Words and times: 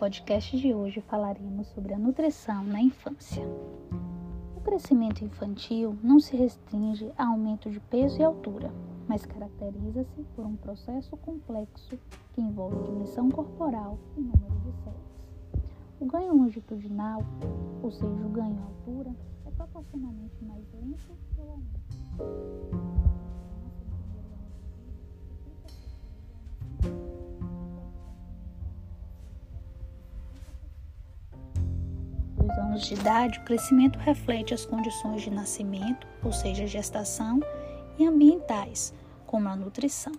podcast 0.00 0.56
de 0.56 0.72
hoje 0.72 1.02
falaremos 1.02 1.66
sobre 1.74 1.92
a 1.92 1.98
nutrição 1.98 2.64
na 2.64 2.80
infância. 2.80 3.46
O 4.56 4.60
crescimento 4.62 5.22
infantil 5.22 5.94
não 6.02 6.18
se 6.18 6.34
restringe 6.34 7.12
a 7.18 7.26
aumento 7.26 7.68
de 7.68 7.78
peso 7.80 8.18
e 8.18 8.24
altura, 8.24 8.72
mas 9.06 9.26
caracteriza-se 9.26 10.22
por 10.34 10.46
um 10.46 10.56
processo 10.56 11.14
complexo 11.18 11.98
que 12.32 12.40
envolve 12.40 12.82
dimensão 12.82 13.30
corporal 13.30 13.98
e 14.16 14.22
número 14.22 14.58
de 14.64 14.72
células. 14.78 15.66
O 16.00 16.06
ganho 16.06 16.34
longitudinal, 16.34 17.22
ou 17.82 17.90
seja, 17.90 18.24
o 18.24 18.30
ganho 18.30 18.54
em 18.54 18.62
altura, 18.62 19.14
é 19.44 19.50
proporcionalmente 19.50 20.42
mais 20.42 20.64
lento 20.72 21.14
que 21.28 21.40
o 21.42 21.50
aumento. 21.50 23.29
Anos 32.80 32.86
de 32.86 32.94
idade, 32.94 33.38
o 33.38 33.42
crescimento 33.42 33.98
reflete 33.98 34.54
as 34.54 34.64
condições 34.64 35.22
de 35.22 35.30
nascimento, 35.30 36.06
ou 36.24 36.32
seja, 36.32 36.66
gestação, 36.66 37.40
e 37.98 38.06
ambientais, 38.06 38.94
como 39.26 39.48
a 39.48 39.56
nutrição. 39.56 40.12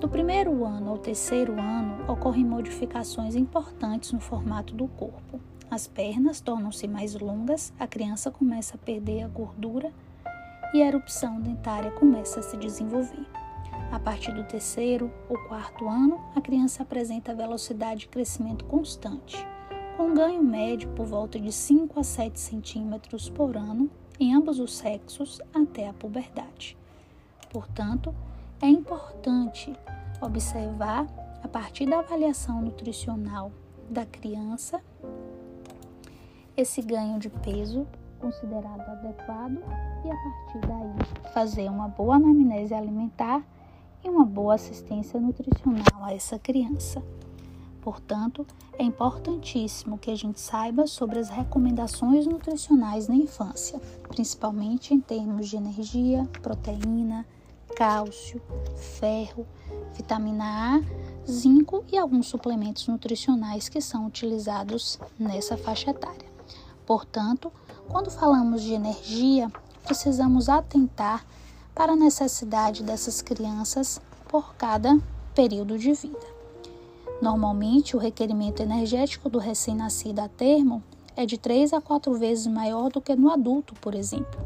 Do 0.00 0.08
primeiro 0.08 0.64
ano 0.64 0.90
ao 0.90 0.98
terceiro 0.98 1.58
ano, 1.60 2.10
ocorrem 2.10 2.44
modificações 2.44 3.34
importantes 3.34 4.12
no 4.12 4.20
formato 4.20 4.74
do 4.74 4.86
corpo. 4.86 5.40
As 5.68 5.86
pernas 5.88 6.40
tornam-se 6.40 6.86
mais 6.86 7.14
longas, 7.14 7.72
a 7.78 7.86
criança 7.86 8.30
começa 8.30 8.76
a 8.76 8.78
perder 8.78 9.24
a 9.24 9.28
gordura 9.28 9.92
e 10.72 10.82
a 10.82 10.86
erupção 10.86 11.40
dentária 11.40 11.90
começa 11.92 12.40
a 12.40 12.42
se 12.42 12.56
desenvolver. 12.56 13.26
A 13.90 13.98
partir 13.98 14.32
do 14.32 14.44
terceiro 14.44 15.12
ou 15.28 15.36
quarto 15.48 15.88
ano, 15.88 16.20
a 16.36 16.40
criança 16.40 16.84
apresenta 16.84 17.34
velocidade 17.34 18.00
de 18.00 18.08
crescimento 18.08 18.64
constante 18.66 19.44
com 20.00 20.14
ganho 20.14 20.42
médio 20.42 20.88
por 20.92 21.04
volta 21.04 21.38
de 21.38 21.52
5 21.52 22.00
a 22.00 22.02
7 22.02 22.40
centímetros 22.40 23.28
por 23.28 23.54
ano 23.54 23.90
em 24.18 24.34
ambos 24.34 24.58
os 24.58 24.74
sexos 24.74 25.42
até 25.52 25.90
a 25.90 25.92
puberdade. 25.92 26.74
Portanto, 27.50 28.14
é 28.62 28.66
importante 28.66 29.70
observar 30.18 31.06
a 31.44 31.48
partir 31.48 31.84
da 31.84 31.98
avaliação 31.98 32.62
nutricional 32.62 33.52
da 33.90 34.06
criança 34.06 34.80
esse 36.56 36.80
ganho 36.80 37.18
de 37.18 37.28
peso 37.28 37.86
considerado 38.18 38.80
adequado 38.80 39.62
e 40.02 40.10
a 40.10 40.16
partir 40.16 40.60
daí 40.66 41.32
fazer 41.34 41.68
uma 41.68 41.88
boa 41.88 42.16
anamnese 42.16 42.72
alimentar 42.72 43.44
e 44.02 44.08
uma 44.08 44.24
boa 44.24 44.54
assistência 44.54 45.20
nutricional 45.20 46.04
a 46.04 46.14
essa 46.14 46.38
criança. 46.38 47.02
Portanto, 47.80 48.46
é 48.78 48.82
importantíssimo 48.82 49.98
que 49.98 50.10
a 50.10 50.16
gente 50.16 50.40
saiba 50.40 50.86
sobre 50.86 51.18
as 51.18 51.30
recomendações 51.30 52.26
nutricionais 52.26 53.08
na 53.08 53.14
infância, 53.14 53.80
principalmente 54.08 54.92
em 54.92 55.00
termos 55.00 55.48
de 55.48 55.56
energia, 55.56 56.28
proteína, 56.42 57.26
cálcio, 57.74 58.40
ferro, 58.76 59.46
vitamina 59.94 60.76
A, 60.76 61.30
zinco 61.30 61.84
e 61.90 61.96
alguns 61.96 62.26
suplementos 62.26 62.86
nutricionais 62.86 63.68
que 63.68 63.80
são 63.80 64.06
utilizados 64.06 64.98
nessa 65.18 65.56
faixa 65.56 65.90
etária. 65.90 66.28
Portanto, 66.84 67.50
quando 67.88 68.10
falamos 68.10 68.62
de 68.62 68.74
energia, 68.74 69.50
precisamos 69.84 70.48
atentar 70.48 71.24
para 71.74 71.92
a 71.92 71.96
necessidade 71.96 72.82
dessas 72.82 73.22
crianças 73.22 74.00
por 74.28 74.54
cada 74.54 74.98
período 75.34 75.78
de 75.78 75.92
vida. 75.92 76.39
Normalmente, 77.20 77.96
o 77.96 77.98
requerimento 77.98 78.60
energético 78.62 79.28
do 79.28 79.38
recém-nascido 79.38 80.20
a 80.20 80.28
termo 80.28 80.82
é 81.14 81.26
de 81.26 81.36
3 81.36 81.74
a 81.74 81.80
4 81.80 82.14
vezes 82.14 82.46
maior 82.46 82.90
do 82.90 83.00
que 83.00 83.14
no 83.14 83.30
adulto, 83.30 83.74
por 83.74 83.94
exemplo. 83.94 84.40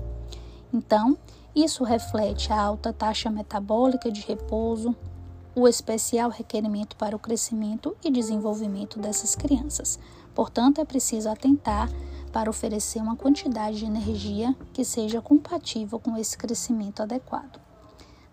Então, 0.72 1.16
isso 1.54 1.84
reflete 1.84 2.52
a 2.52 2.60
alta 2.60 2.92
taxa 2.92 3.30
metabólica 3.30 4.10
de 4.10 4.22
repouso, 4.22 4.94
o 5.54 5.68
especial 5.68 6.30
requerimento 6.30 6.96
para 6.96 7.14
o 7.14 7.18
crescimento 7.18 7.96
e 8.04 8.10
desenvolvimento 8.10 8.98
dessas 8.98 9.36
crianças. 9.36 10.00
Portanto, 10.34 10.80
é 10.80 10.84
preciso 10.84 11.28
atentar 11.28 11.88
para 12.32 12.50
oferecer 12.50 13.00
uma 13.00 13.14
quantidade 13.14 13.78
de 13.78 13.84
energia 13.84 14.52
que 14.72 14.84
seja 14.84 15.20
compatível 15.20 16.00
com 16.00 16.16
esse 16.16 16.36
crescimento 16.36 17.00
adequado. 17.00 17.60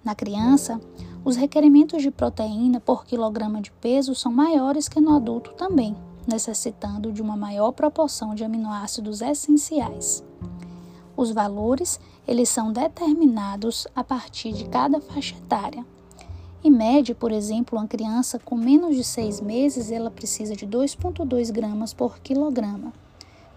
Na 0.04 0.16
criança, 0.16 0.82
os 1.24 1.36
requerimentos 1.36 2.02
de 2.02 2.10
proteína 2.10 2.80
por 2.80 3.06
quilograma 3.06 3.62
de 3.62 3.72
peso 3.74 4.16
são 4.16 4.32
maiores 4.32 4.90
que 4.90 5.00
no 5.00 5.16
adulto 5.16 5.54
também, 5.54 5.96
necessitando 6.28 7.12
de 7.12 7.22
uma 7.22 7.38
maior 7.38 7.72
proporção 7.72 8.34
de 8.34 8.44
aminoácidos 8.44 9.22
essenciais. 9.22 10.24
Os 11.16 11.32
valores, 11.32 12.00
eles 12.28 12.50
são 12.50 12.74
determinados 12.74 13.88
a 13.96 14.04
partir 14.04 14.52
de 14.54 14.66
cada 14.66 15.00
faixa 15.00 15.36
etária. 15.36 15.86
Em 16.64 16.72
média, 16.72 17.14
por 17.14 17.32
exemplo, 17.32 17.78
uma 17.78 17.88
criança 17.88 18.40
com 18.40 18.56
menos 18.56 18.96
de 18.96 19.04
6 19.04 19.42
meses, 19.42 19.92
ela 19.92 20.10
precisa 20.10 20.56
de 20.56 20.66
2,2 20.66 21.52
gramas 21.52 21.94
por 21.94 22.20
quilograma. 22.20 22.92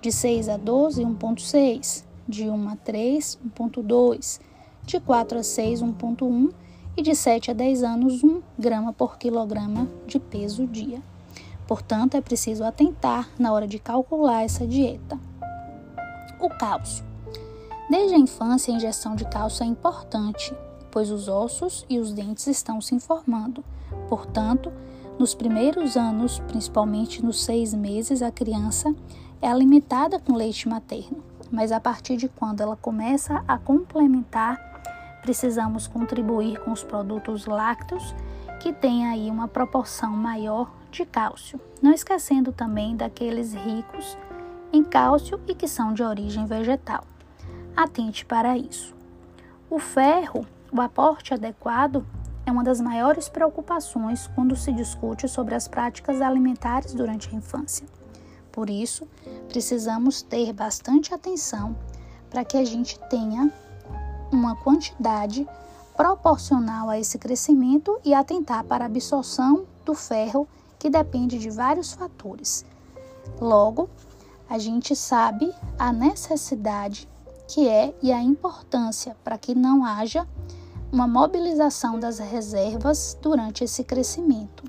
De 0.03 0.13
6 0.13 0.51
a 0.51 0.57
12, 0.59 1.03
1,6. 1.03 2.05
De 2.27 2.49
1 2.49 2.69
a 2.69 2.77
3, 2.77 3.39
1,2 3.59 4.41
de 4.87 5.01
4 5.01 5.39
a 5.39 5.43
6, 5.43 5.83
1,1 5.83 6.51
e 6.97 7.03
de 7.03 7.15
7 7.15 7.51
a 7.51 7.55
10 7.55 7.83
anos, 7.83 8.23
1 8.23 8.43
grama 8.59 8.93
por 8.93 9.19
quilograma 9.19 9.89
de 10.07 10.19
peso 10.19 10.67
dia. 10.67 11.03
Portanto, 11.67 12.17
é 12.17 12.21
preciso 12.21 12.63
atentar 12.65 13.29
na 13.39 13.53
hora 13.53 13.67
de 13.67 13.79
calcular 13.79 14.43
essa 14.43 14.67
dieta. 14.67 15.19
O 16.41 16.49
cálcio. 16.49 17.05
Desde 17.89 18.15
a 18.15 18.19
infância, 18.19 18.73
a 18.73 18.77
injeção 18.77 19.15
de 19.15 19.25
cálcio 19.25 19.65
é 19.65 19.67
importante, 19.67 20.55
pois 20.91 21.11
os 21.11 21.29
ossos 21.29 21.85
e 21.89 21.99
os 21.99 22.13
dentes 22.13 22.47
estão 22.47 22.81
se 22.81 22.99
formando. 23.01 23.65
Portanto, 24.09 24.73
nos 25.19 25.35
primeiros 25.35 25.97
anos, 25.97 26.41
principalmente 26.49 27.25
nos 27.25 27.45
seis 27.45 27.73
meses, 27.73 28.21
a 28.21 28.31
criança 28.31 28.95
é 29.41 29.49
alimentada 29.49 30.19
com 30.19 30.35
leite 30.35 30.69
materno, 30.69 31.23
mas 31.51 31.71
a 31.71 31.79
partir 31.79 32.17
de 32.17 32.29
quando 32.29 32.61
ela 32.61 32.77
começa 32.77 33.45
a 33.47 33.59
complementar 33.59 34.74
precisamos 35.25 35.87
contribuir 35.87 36.61
com 36.61 36.71
os 36.71 36.85
produtos 36.85 37.47
lácteos 37.47 38.15
que 38.61 38.75
têm 38.75 39.07
aí 39.07 39.31
uma 39.31 39.49
proporção 39.49 40.11
maior 40.11 40.71
de 40.91 41.07
cálcio, 41.07 41.59
não 41.81 41.93
esquecendo 41.93 42.53
também 42.53 42.95
daqueles 42.95 43.55
ricos 43.55 44.19
em 44.71 44.85
cálcio 44.85 45.41
e 45.49 45.55
que 45.55 45.67
são 45.67 45.95
de 45.95 46.03
origem 46.03 46.45
vegetal. 46.45 47.05
Atente 47.75 48.27
para 48.27 48.57
isso. 48.59 48.95
O 49.71 49.79
ferro, 49.79 50.47
o 50.71 50.81
aporte 50.83 51.33
adequado, 51.33 52.07
é 52.45 52.53
uma 52.53 52.63
das 52.63 52.83
maiores 52.83 53.27
preocupações 53.27 54.27
quando 54.35 54.55
se 54.55 54.73
discute 54.73 55.27
sobre 55.27 55.55
as 55.55 55.67
práticas 55.67 56.21
alimentares 56.21 56.93
durante 56.93 57.31
a 57.31 57.39
infância. 57.39 57.87
Por 58.53 58.69
isso, 58.69 59.09
precisamos 59.49 60.21
ter 60.21 60.53
bastante 60.53 61.15
atenção 61.15 61.75
para 62.29 62.45
que 62.45 62.59
a 62.59 62.65
gente 62.65 63.01
tenha 63.09 63.51
uma 64.35 64.57
quantidade 64.57 65.47
proporcional 65.97 66.91
a 66.91 66.99
esse 66.99 67.19
crescimento 67.19 67.99
e 68.05 68.13
atentar 68.13 68.65
para 68.65 68.85
a 68.85 68.87
absorção 68.87 69.65
do 69.85 69.95
ferro, 69.95 70.49
que 70.79 70.91
depende 70.91 71.39
de 71.39 71.51
vários 71.51 71.93
fatores. 71.93 72.65
Logo, 73.41 73.89
a 74.49 74.59
gente 74.59 74.95
sabe 74.95 75.53
a 75.79 75.93
necessidade 75.93 77.09
que 77.47 77.69
é 77.69 77.95
e 78.03 78.13
a 78.13 78.23
importância 78.23 79.17
para 79.23 79.39
que 79.39 79.55
não 79.55 79.85
haja 79.85 80.27
uma 80.93 81.07
mobilização 81.07 81.99
das 81.99 82.19
reservas 82.19 83.17
durante 83.21 83.65
esse 83.65 83.83
crescimento. 83.85 84.65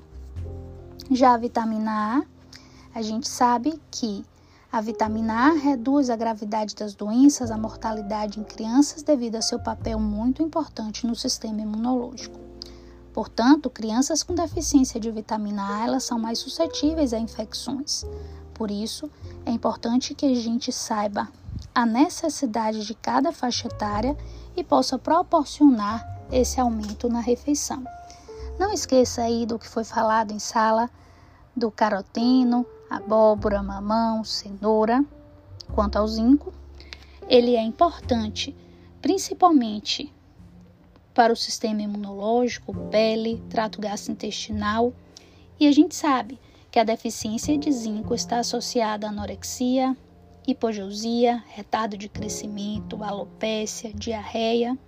Já 1.10 1.34
a 1.34 1.38
vitamina 1.38 2.18
A, 2.18 2.98
a 2.98 3.02
gente 3.02 3.28
sabe 3.28 3.80
que 3.90 4.24
a 4.76 4.80
vitamina 4.82 5.32
A 5.32 5.52
reduz 5.52 6.10
a 6.10 6.16
gravidade 6.16 6.74
das 6.74 6.94
doenças, 6.94 7.50
a 7.50 7.56
mortalidade 7.56 8.38
em 8.38 8.44
crianças 8.44 9.02
devido 9.02 9.36
a 9.36 9.40
seu 9.40 9.58
papel 9.58 9.98
muito 9.98 10.42
importante 10.42 11.06
no 11.06 11.16
sistema 11.16 11.62
imunológico. 11.62 12.38
Portanto, 13.10 13.70
crianças 13.70 14.22
com 14.22 14.34
deficiência 14.34 15.00
de 15.00 15.10
vitamina 15.10 15.66
A 15.66 15.84
elas 15.86 16.04
são 16.04 16.18
mais 16.18 16.40
suscetíveis 16.40 17.14
a 17.14 17.18
infecções. 17.18 18.04
Por 18.52 18.70
isso, 18.70 19.10
é 19.46 19.50
importante 19.50 20.14
que 20.14 20.26
a 20.26 20.34
gente 20.34 20.70
saiba 20.70 21.26
a 21.74 21.86
necessidade 21.86 22.84
de 22.84 22.94
cada 22.94 23.32
faixa 23.32 23.68
etária 23.68 24.14
e 24.54 24.62
possa 24.62 24.98
proporcionar 24.98 26.06
esse 26.30 26.60
aumento 26.60 27.08
na 27.08 27.20
refeição. 27.20 27.82
Não 28.58 28.70
esqueça 28.70 29.22
aí 29.22 29.46
do 29.46 29.58
que 29.58 29.66
foi 29.66 29.84
falado 29.84 30.32
em 30.32 30.38
sala 30.38 30.90
do 31.56 31.70
caroteno, 31.70 32.66
abóbora, 32.88 33.62
mamão, 33.62 34.24
cenoura. 34.24 35.04
Quanto 35.74 35.96
ao 35.96 36.06
zinco, 36.06 36.52
ele 37.28 37.56
é 37.56 37.62
importante 37.62 38.54
principalmente 39.00 40.12
para 41.14 41.32
o 41.32 41.36
sistema 41.36 41.82
imunológico, 41.82 42.74
pele, 42.90 43.42
trato 43.48 43.80
gastrointestinal. 43.80 44.92
E 45.58 45.66
a 45.66 45.72
gente 45.72 45.94
sabe 45.94 46.38
que 46.70 46.78
a 46.78 46.84
deficiência 46.84 47.56
de 47.56 47.72
zinco 47.72 48.14
está 48.14 48.38
associada 48.38 49.06
à 49.06 49.10
anorexia, 49.10 49.96
hipogeusia, 50.46 51.42
retardo 51.48 51.96
de 51.96 52.08
crescimento, 52.08 53.02
alopécia, 53.02 53.92
diarreia, 53.94 54.78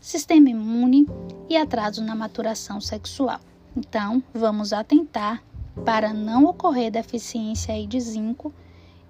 sistema 0.00 0.50
imune 0.50 1.06
e 1.48 1.56
atraso 1.56 2.02
na 2.02 2.14
maturação 2.14 2.80
sexual. 2.80 3.40
Então, 3.76 4.22
vamos 4.34 4.72
atentar 4.72 5.42
para 5.84 6.12
não 6.12 6.44
ocorrer 6.44 6.90
deficiência 6.90 7.86
de 7.86 8.00
zinco 8.00 8.52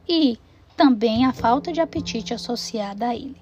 e 0.09 0.39
também 0.77 1.27
a 1.27 1.33
falta 1.33 1.73
de 1.73 1.81
apetite 1.81 2.33
associada 2.33 3.09
a 3.09 3.15
ele. 3.15 3.41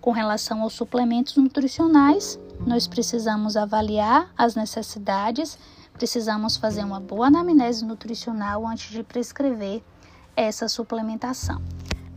Com 0.00 0.12
relação 0.12 0.62
aos 0.62 0.72
suplementos 0.72 1.36
nutricionais, 1.36 2.38
nós 2.66 2.86
precisamos 2.86 3.56
avaliar 3.56 4.32
as 4.36 4.54
necessidades, 4.54 5.58
precisamos 5.92 6.56
fazer 6.56 6.84
uma 6.84 7.00
boa 7.00 7.26
anamnese 7.26 7.84
nutricional 7.84 8.66
antes 8.66 8.90
de 8.90 9.02
prescrever 9.02 9.82
essa 10.34 10.68
suplementação. 10.68 11.60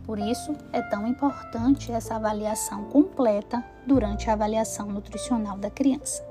Por 0.06 0.18
isso, 0.18 0.54
é 0.72 0.82
tão 0.82 1.06
importante 1.06 1.90
essa 1.90 2.16
avaliação 2.16 2.84
completa 2.84 3.64
durante 3.86 4.28
a 4.28 4.34
avaliação 4.34 4.86
nutricional 4.86 5.58
da 5.58 5.70
criança. 5.70 6.24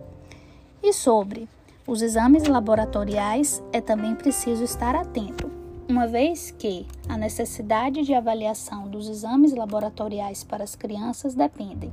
E 0.81 0.94
sobre 0.94 1.48
os 1.85 2.01
exames 2.01 2.47
laboratoriais, 2.47 3.62
é 3.71 3.81
também 3.81 4.15
preciso 4.15 4.63
estar 4.63 4.95
atento, 4.95 5.51
uma 5.88 6.07
vez 6.07 6.51
que 6.51 6.88
a 7.09 7.18
necessidade 7.18 8.03
de 8.03 8.13
avaliação 8.13 8.88
dos 8.88 9.09
exames 9.09 9.53
laboratoriais 9.53 10.44
para 10.44 10.63
as 10.63 10.75
crianças 10.75 11.35
dependem 11.35 11.91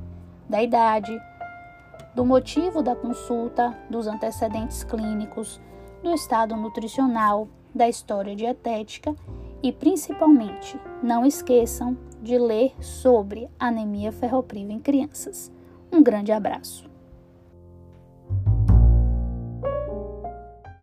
da 0.49 0.63
idade, 0.63 1.17
do 2.15 2.25
motivo 2.25 2.83
da 2.83 2.97
consulta, 2.97 3.77
dos 3.89 4.07
antecedentes 4.07 4.83
clínicos, 4.83 5.61
do 6.03 6.13
estado 6.13 6.57
nutricional, 6.57 7.49
da 7.75 7.89
história 7.89 8.35
dietética 8.35 9.15
e, 9.63 9.71
principalmente, 9.71 10.79
não 11.03 11.25
esqueçam 11.25 11.97
de 12.21 12.37
ler 12.37 12.75
sobre 12.81 13.49
anemia 13.59 14.11
ferropriva 14.11 14.73
em 14.73 14.81
crianças. 14.81 15.53
Um 15.93 16.03
grande 16.03 16.33
abraço. 16.33 16.90